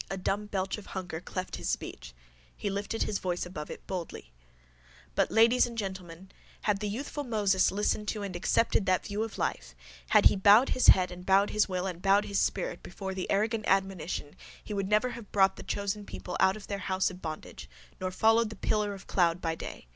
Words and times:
_A 0.10 0.18
dumb 0.18 0.48
belch 0.48 0.76
of 0.76 0.88
hunger 0.92 1.18
cleft 1.18 1.56
his 1.56 1.66
speech. 1.66 2.12
He 2.54 2.68
lifted 2.68 3.04
his 3.04 3.18
voice 3.18 3.46
above 3.46 3.70
it 3.70 3.86
boldly: 3.86 4.30
_—But, 5.16 5.30
ladies 5.30 5.64
and 5.66 5.78
gentlemen, 5.78 6.30
had 6.64 6.80
the 6.80 6.90
youthful 6.90 7.24
Moses 7.24 7.72
listened 7.72 8.06
to 8.08 8.22
and 8.22 8.36
accepted 8.36 8.84
that 8.84 9.06
view 9.06 9.22
of 9.22 9.38
life, 9.38 9.74
had 10.10 10.26
he 10.26 10.36
bowed 10.36 10.68
his 10.68 10.88
head 10.88 11.10
and 11.10 11.24
bowed 11.24 11.48
his 11.48 11.70
will 11.70 11.86
and 11.86 12.02
bowed 12.02 12.26
his 12.26 12.38
spirit 12.38 12.82
before 12.82 13.14
that 13.14 13.32
arrogant 13.32 13.64
admonition 13.66 14.36
he 14.62 14.74
would 14.74 14.90
never 14.90 15.12
have 15.12 15.32
brought 15.32 15.56
the 15.56 15.62
chosen 15.62 16.04
people 16.04 16.36
out 16.38 16.54
of 16.54 16.66
their 16.66 16.76
house 16.80 17.10
of 17.10 17.22
bondage, 17.22 17.66
nor 17.98 18.10
followed 18.10 18.50
the 18.50 18.56
pillar 18.56 18.92
of 18.92 19.06
the 19.06 19.12
cloud 19.14 19.40
by 19.40 19.54
day. 19.54 19.86